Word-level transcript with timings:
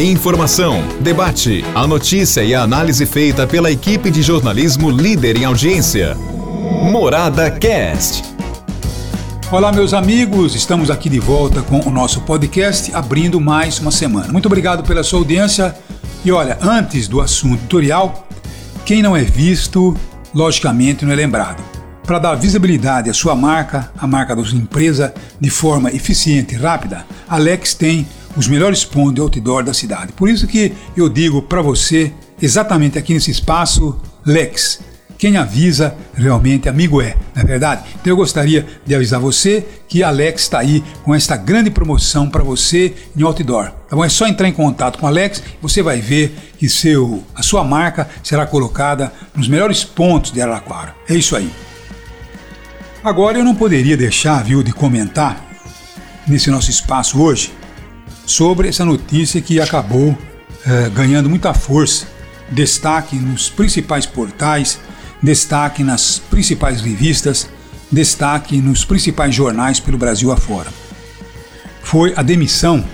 Informação, 0.00 0.82
debate, 1.02 1.62
a 1.74 1.86
notícia 1.86 2.42
e 2.42 2.54
a 2.54 2.62
análise 2.62 3.04
feita 3.04 3.46
pela 3.46 3.70
equipe 3.70 4.10
de 4.10 4.22
jornalismo 4.22 4.90
líder 4.90 5.36
em 5.36 5.44
audiência. 5.44 6.14
Morada 6.90 7.50
Cast. 7.50 8.24
Olá, 9.52 9.70
meus 9.70 9.92
amigos, 9.92 10.54
estamos 10.54 10.90
aqui 10.90 11.10
de 11.10 11.20
volta 11.20 11.60
com 11.60 11.80
o 11.80 11.90
nosso 11.90 12.22
podcast, 12.22 12.90
abrindo 12.94 13.38
mais 13.38 13.78
uma 13.78 13.90
semana. 13.90 14.32
Muito 14.32 14.46
obrigado 14.46 14.82
pela 14.84 15.02
sua 15.02 15.18
audiência. 15.18 15.76
E 16.24 16.32
olha, 16.32 16.56
antes 16.62 17.06
do 17.06 17.20
assunto 17.20 17.60
tutorial, 17.60 18.26
quem 18.86 19.02
não 19.02 19.14
é 19.14 19.22
visto, 19.22 19.94
logicamente 20.34 21.04
não 21.04 21.12
é 21.12 21.16
lembrado. 21.16 21.62
Para 22.04 22.18
dar 22.18 22.36
visibilidade 22.36 23.10
à 23.10 23.12
sua 23.12 23.36
marca, 23.36 23.92
a 23.98 24.06
marca 24.06 24.34
da 24.34 24.42
sua 24.42 24.56
empresa, 24.56 25.12
de 25.38 25.50
forma 25.50 25.90
eficiente 25.90 26.54
e 26.54 26.58
rápida, 26.58 27.04
Alex 27.28 27.74
tem 27.74 28.08
os 28.36 28.48
melhores 28.48 28.84
pontos 28.84 29.14
de 29.14 29.20
outdoor 29.20 29.64
da 29.64 29.74
cidade. 29.74 30.12
Por 30.12 30.28
isso 30.28 30.46
que 30.46 30.72
eu 30.96 31.08
digo 31.08 31.42
para 31.42 31.62
você, 31.62 32.12
exatamente 32.40 32.98
aqui 32.98 33.14
nesse 33.14 33.30
espaço, 33.30 34.00
Lex. 34.24 34.80
Quem 35.18 35.36
avisa 35.36 35.94
realmente 36.14 36.66
amigo 36.66 37.02
é, 37.02 37.14
não 37.34 37.42
é 37.42 37.44
verdade? 37.44 37.82
Então 38.00 38.10
eu 38.10 38.16
gostaria 38.16 38.66
de 38.86 38.94
avisar 38.94 39.20
você 39.20 39.66
que 39.86 40.02
Alex 40.02 40.42
está 40.42 40.60
aí 40.60 40.82
com 41.04 41.14
esta 41.14 41.36
grande 41.36 41.70
promoção 41.70 42.30
para 42.30 42.42
você 42.42 42.94
em 43.14 43.22
outdoor. 43.22 43.70
Tá 43.86 43.94
bom? 43.94 44.02
É 44.02 44.08
só 44.08 44.26
entrar 44.26 44.48
em 44.48 44.52
contato 44.52 44.98
com 44.98 45.06
Alex, 45.06 45.42
você 45.60 45.82
vai 45.82 46.00
ver 46.00 46.34
que 46.56 46.70
seu, 46.70 47.22
a 47.34 47.42
sua 47.42 47.62
marca 47.62 48.08
será 48.22 48.46
colocada 48.46 49.12
nos 49.34 49.46
melhores 49.46 49.84
pontos 49.84 50.32
de 50.32 50.40
Araraquara. 50.40 50.94
É 51.06 51.14
isso 51.14 51.36
aí. 51.36 51.50
Agora 53.04 53.38
eu 53.38 53.44
não 53.44 53.54
poderia 53.54 53.98
deixar, 53.98 54.42
viu, 54.42 54.62
de 54.62 54.72
comentar 54.72 55.44
nesse 56.26 56.50
nosso 56.50 56.70
espaço 56.70 57.20
hoje 57.20 57.52
sobre 58.26 58.68
essa 58.68 58.84
notícia 58.84 59.40
que 59.40 59.60
acabou 59.60 60.16
eh, 60.66 60.90
ganhando 60.94 61.28
muita 61.28 61.54
força, 61.54 62.06
destaque 62.50 63.16
nos 63.16 63.48
principais 63.48 64.06
portais, 64.06 64.78
destaque 65.22 65.82
nas 65.82 66.18
principais 66.18 66.80
revistas, 66.80 67.48
destaque 67.90 68.56
nos 68.58 68.84
principais 68.84 69.34
jornais 69.34 69.80
pelo 69.80 69.98
Brasil 69.98 70.30
afora. 70.30 70.70
Foi 71.82 72.12
a 72.16 72.22
demissão 72.22 72.84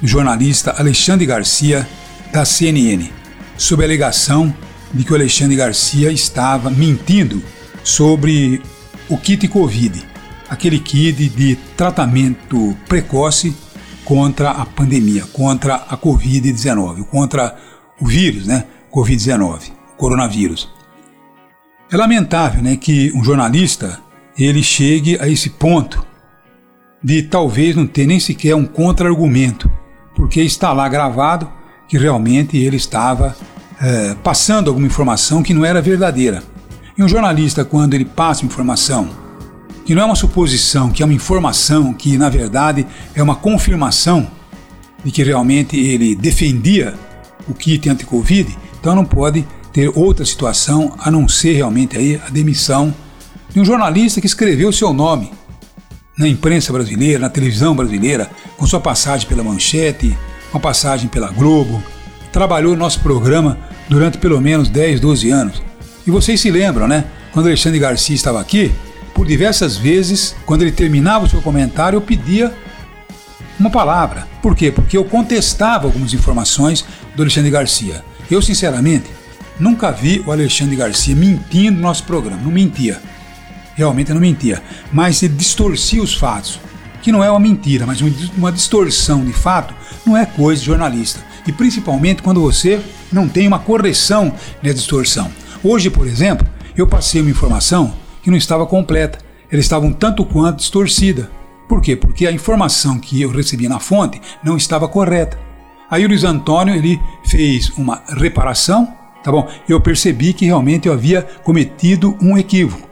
do 0.00 0.06
jornalista 0.06 0.74
Alexandre 0.78 1.26
Garcia 1.26 1.88
da 2.32 2.44
CNN, 2.44 3.10
sob 3.56 3.82
a 3.82 3.86
alegação 3.86 4.54
de 4.92 5.04
que 5.04 5.12
o 5.12 5.16
Alexandre 5.16 5.56
Garcia 5.56 6.10
estava 6.10 6.70
mentindo 6.70 7.42
sobre 7.82 8.60
o 9.08 9.16
kit 9.16 9.46
Covid, 9.48 10.04
aquele 10.48 10.78
kit 10.78 11.28
de 11.28 11.56
tratamento 11.76 12.76
precoce 12.88 13.54
contra 14.08 14.52
a 14.52 14.64
pandemia, 14.64 15.24
contra 15.34 15.74
a 15.74 15.94
Covid-19, 15.94 17.04
contra 17.04 17.54
o 18.00 18.06
vírus, 18.06 18.46
né? 18.46 18.64
Covid-19, 18.90 19.70
coronavírus. 19.98 20.72
É 21.92 21.96
lamentável, 21.96 22.62
né, 22.62 22.74
que 22.76 23.12
um 23.14 23.22
jornalista 23.22 24.00
ele 24.38 24.62
chegue 24.62 25.18
a 25.20 25.28
esse 25.28 25.50
ponto 25.50 26.06
de 27.04 27.22
talvez 27.22 27.76
não 27.76 27.86
ter 27.86 28.06
nem 28.06 28.18
sequer 28.18 28.54
um 28.54 28.64
contra-argumento, 28.64 29.70
porque 30.16 30.40
está 30.40 30.72
lá 30.72 30.88
gravado 30.88 31.52
que 31.86 31.98
realmente 31.98 32.56
ele 32.56 32.76
estava 32.76 33.36
é, 33.78 34.14
passando 34.24 34.68
alguma 34.68 34.86
informação 34.86 35.42
que 35.42 35.52
não 35.52 35.66
era 35.66 35.82
verdadeira. 35.82 36.42
E 36.96 37.02
um 37.02 37.08
jornalista, 37.08 37.62
quando 37.62 37.92
ele 37.92 38.06
passa 38.06 38.46
informação, 38.46 39.10
que 39.88 39.94
não 39.94 40.02
é 40.02 40.04
uma 40.04 40.14
suposição, 40.14 40.90
que 40.90 41.02
é 41.02 41.06
uma 41.06 41.14
informação, 41.14 41.94
que 41.94 42.18
na 42.18 42.28
verdade 42.28 42.86
é 43.14 43.22
uma 43.22 43.34
confirmação 43.34 44.30
de 45.02 45.10
que 45.10 45.22
realmente 45.22 45.78
ele 45.78 46.14
defendia 46.14 46.94
o 47.48 47.54
kit 47.54 47.88
anti-Covid, 47.88 48.54
então 48.78 48.94
não 48.94 49.06
pode 49.06 49.48
ter 49.72 49.90
outra 49.96 50.26
situação 50.26 50.94
a 50.98 51.10
não 51.10 51.26
ser 51.26 51.54
realmente 51.54 51.96
aí 51.96 52.20
a 52.22 52.28
demissão 52.28 52.94
de 53.48 53.60
um 53.60 53.64
jornalista 53.64 54.20
que 54.20 54.26
escreveu 54.26 54.70
seu 54.74 54.92
nome 54.92 55.32
na 56.18 56.28
imprensa 56.28 56.70
brasileira, 56.70 57.20
na 57.20 57.30
televisão 57.30 57.74
brasileira, 57.74 58.30
com 58.58 58.66
sua 58.66 58.80
passagem 58.80 59.26
pela 59.26 59.42
Manchete, 59.42 60.14
uma 60.52 60.60
passagem 60.60 61.08
pela 61.08 61.32
Globo, 61.32 61.82
trabalhou 62.30 62.72
no 62.72 62.78
nosso 62.80 63.00
programa 63.00 63.58
durante 63.88 64.18
pelo 64.18 64.38
menos 64.38 64.68
10, 64.68 65.00
12 65.00 65.30
anos. 65.30 65.62
E 66.06 66.10
vocês 66.10 66.38
se 66.38 66.50
lembram, 66.50 66.86
né? 66.86 67.06
Quando 67.32 67.46
Alexandre 67.46 67.78
Garcia 67.78 68.14
estava 68.14 68.38
aqui, 68.38 68.70
por 69.18 69.26
diversas 69.26 69.76
vezes, 69.76 70.36
quando 70.46 70.62
ele 70.62 70.70
terminava 70.70 71.24
o 71.24 71.28
seu 71.28 71.42
comentário, 71.42 71.96
eu 71.96 72.00
pedia 72.00 72.54
uma 73.58 73.68
palavra. 73.68 74.28
Por 74.40 74.54
quê? 74.54 74.70
Porque 74.70 74.96
eu 74.96 75.04
contestava 75.04 75.88
algumas 75.88 76.14
informações 76.14 76.84
do 77.16 77.22
Alexandre 77.22 77.50
Garcia. 77.50 78.04
Eu, 78.30 78.40
sinceramente, 78.40 79.06
nunca 79.58 79.90
vi 79.90 80.22
o 80.24 80.30
Alexandre 80.30 80.76
Garcia 80.76 81.16
mentindo 81.16 81.78
no 81.78 81.82
nosso 81.82 82.04
programa. 82.04 82.40
Não 82.40 82.52
mentia. 82.52 83.02
Realmente 83.74 84.14
não 84.14 84.20
mentia. 84.20 84.62
Mas 84.92 85.20
ele 85.20 85.34
distorcia 85.34 86.00
os 86.00 86.14
fatos. 86.14 86.60
Que 87.02 87.10
não 87.10 87.24
é 87.24 87.28
uma 87.28 87.40
mentira, 87.40 87.84
mas 87.88 88.00
uma 88.36 88.52
distorção 88.52 89.24
de 89.24 89.32
fato 89.32 89.74
não 90.06 90.16
é 90.16 90.26
coisa 90.26 90.60
de 90.60 90.66
jornalista. 90.66 91.18
E 91.44 91.50
principalmente 91.50 92.22
quando 92.22 92.40
você 92.40 92.80
não 93.10 93.28
tem 93.28 93.48
uma 93.48 93.58
correção 93.58 94.32
nessa 94.62 94.76
distorção. 94.76 95.28
Hoje, 95.64 95.90
por 95.90 96.06
exemplo, 96.06 96.46
eu 96.76 96.86
passei 96.86 97.20
uma 97.20 97.32
informação 97.32 97.92
que 98.22 98.30
não 98.30 98.36
estava 98.36 98.66
completa. 98.66 99.18
Ela 99.50 99.60
estava 99.60 99.86
um 99.86 99.92
tanto 99.92 100.24
quanto 100.24 100.58
distorcida. 100.58 101.30
Por 101.68 101.82
quê? 101.82 101.96
Porque 101.96 102.26
a 102.26 102.32
informação 102.32 102.98
que 102.98 103.20
eu 103.20 103.30
recebi 103.30 103.68
na 103.68 103.78
fonte 103.78 104.20
não 104.42 104.56
estava 104.56 104.88
correta. 104.88 105.38
Aí 105.90 106.04
o 106.04 106.08
Luiz 106.08 106.24
Antônio 106.24 106.74
ele 106.74 107.00
fez 107.24 107.70
uma 107.70 108.02
reparação, 108.08 108.92
tá 109.22 109.32
bom? 109.32 109.48
Eu 109.68 109.80
percebi 109.80 110.32
que 110.32 110.46
realmente 110.46 110.88
eu 110.88 110.92
havia 110.92 111.22
cometido 111.42 112.16
um 112.20 112.36
equívoco. 112.36 112.88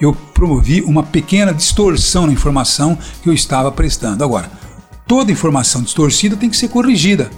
Eu 0.00 0.14
promovi 0.14 0.80
uma 0.82 1.02
pequena 1.02 1.52
distorção 1.52 2.26
na 2.26 2.32
informação 2.32 2.96
que 3.22 3.28
eu 3.28 3.34
estava 3.34 3.70
prestando. 3.72 4.22
Agora, 4.22 4.50
toda 5.06 5.32
informação 5.32 5.82
distorcida 5.82 6.36
tem 6.36 6.48
que 6.48 6.56
ser 6.56 6.68
corrigida. 6.68 7.30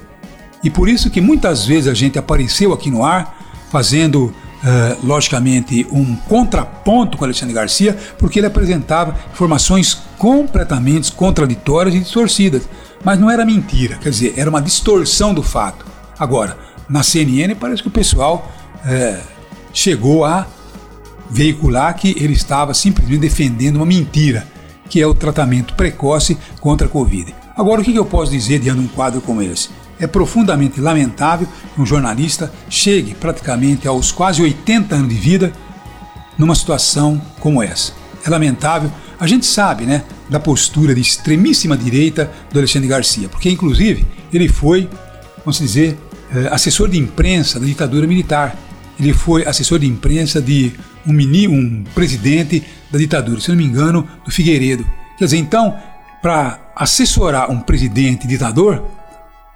E 0.62 0.68
por 0.68 0.88
isso 0.88 1.10
que 1.10 1.20
muitas 1.20 1.64
vezes 1.64 1.88
a 1.88 1.94
gente 1.94 2.18
apareceu 2.18 2.72
aqui 2.72 2.90
no 2.90 3.04
ar 3.04 3.36
fazendo 3.70 4.32
Uh, 4.60 5.06
logicamente, 5.06 5.86
um 5.90 6.14
contraponto 6.14 7.16
com 7.16 7.24
Alexandre 7.24 7.54
Garcia, 7.54 7.96
porque 8.18 8.38
ele 8.38 8.46
apresentava 8.46 9.16
informações 9.32 9.94
completamente 10.18 11.10
contraditórias 11.12 11.94
e 11.94 12.00
distorcidas. 12.00 12.68
Mas 13.02 13.18
não 13.18 13.30
era 13.30 13.46
mentira, 13.46 13.96
quer 13.96 14.10
dizer, 14.10 14.34
era 14.36 14.50
uma 14.50 14.60
distorção 14.60 15.32
do 15.32 15.42
fato. 15.42 15.86
Agora, 16.18 16.58
na 16.88 17.02
CNN 17.02 17.54
parece 17.54 17.80
que 17.80 17.88
o 17.88 17.90
pessoal 17.90 18.52
uh, 18.84 19.20
chegou 19.72 20.24
a 20.26 20.46
veicular 21.30 21.94
que 21.94 22.10
ele 22.18 22.34
estava 22.34 22.74
simplesmente 22.74 23.20
defendendo 23.20 23.76
uma 23.76 23.86
mentira, 23.86 24.46
que 24.88 25.00
é 25.00 25.06
o 25.06 25.14
tratamento 25.14 25.74
precoce 25.74 26.36
contra 26.60 26.86
a 26.86 26.90
Covid. 26.90 27.34
Agora, 27.56 27.80
o 27.80 27.84
que 27.84 27.94
eu 27.94 28.04
posso 28.04 28.32
dizer 28.32 28.58
diante 28.58 28.80
de 28.80 28.86
um 28.86 28.88
quadro 28.88 29.20
como 29.20 29.40
esse? 29.40 29.68
É 30.00 30.06
profundamente 30.06 30.80
lamentável 30.80 31.46
que 31.74 31.80
um 31.80 31.86
jornalista 31.86 32.50
chegue 32.68 33.14
praticamente 33.14 33.86
aos 33.86 34.10
quase 34.10 34.42
80 34.42 34.94
anos 34.94 35.08
de 35.10 35.14
vida 35.14 35.52
numa 36.38 36.54
situação 36.54 37.20
como 37.38 37.62
essa. 37.62 37.92
É 38.24 38.30
lamentável. 38.30 38.90
A 39.18 39.26
gente 39.26 39.44
sabe, 39.44 39.84
né, 39.84 40.02
da 40.28 40.40
postura 40.40 40.94
de 40.94 41.00
extremíssima 41.00 41.76
direita 41.76 42.32
do 42.50 42.58
Alexandre 42.58 42.88
Garcia, 42.88 43.28
porque 43.28 43.50
inclusive 43.50 44.06
ele 44.32 44.48
foi, 44.48 44.88
vamos 45.44 45.58
dizer, 45.58 45.98
eh, 46.34 46.48
assessor 46.50 46.88
de 46.88 46.98
imprensa 46.98 47.60
da 47.60 47.66
ditadura 47.66 48.06
militar. 48.06 48.56
Ele 48.98 49.12
foi 49.12 49.46
assessor 49.46 49.78
de 49.78 49.86
imprensa 49.86 50.40
de 50.40 50.72
um, 51.06 51.12
mini, 51.12 51.48
um 51.48 51.84
presidente 51.94 52.62
da 52.90 52.98
ditadura, 52.98 53.40
se 53.40 53.48
não 53.50 53.56
me 53.56 53.64
engano, 53.64 54.08
do 54.24 54.30
Figueiredo. 54.30 54.86
Quer 55.18 55.24
dizer, 55.24 55.38
então, 55.38 55.76
para 56.22 56.72
assessorar 56.76 57.50
um 57.50 57.60
presidente 57.60 58.26
ditador, 58.26 58.84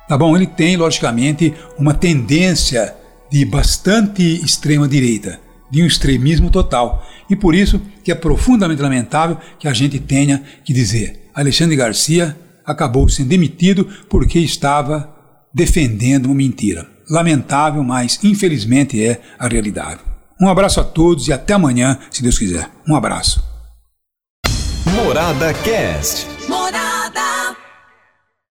Tá 0.09 0.19
bom? 0.19 0.37
Ele 0.37 0.47
tem, 0.47 0.77
logicamente, 0.77 1.55
uma 1.79 1.95
tendência 1.95 2.95
de 3.31 3.45
bastante 3.45 4.23
extrema 4.45 4.87
direita, 4.87 5.41
de 5.71 5.83
um 5.83 5.87
extremismo 5.87 6.51
total. 6.51 7.05
E 7.29 7.35
por 7.35 7.55
isso 7.55 7.81
que 8.03 8.13
é 8.13 8.15
profundamente 8.15 8.83
lamentável 8.83 9.39
que 9.59 9.67
a 9.67 9.73
gente 9.73 9.99
tenha 9.99 10.43
que 10.65 10.73
dizer: 10.73 11.31
Alexandre 11.35 11.77
Garcia 11.77 12.37
acabou 12.65 13.09
sendo 13.09 13.29
demitido 13.29 13.89
porque 14.09 14.39
estava 14.39 15.13
defendendo 15.53 16.27
uma 16.27 16.35
mentira. 16.35 16.87
Lamentável, 17.09 17.83
mas 17.83 18.19
infelizmente 18.23 19.03
é 19.03 19.21
a 19.39 19.47
realidade. 19.47 20.01
Um 20.41 20.49
abraço 20.49 20.81
a 20.81 20.85
todos 20.85 21.29
e 21.29 21.33
até 21.33 21.55
amanhã, 21.55 21.99
se 22.11 22.23
Deus 22.23 22.39
quiser. 22.39 22.69
Um 22.89 22.97
abraço. 22.97 23.43
Morada 24.87 25.53
Cast. 25.55 26.27
Morada. 26.49 26.84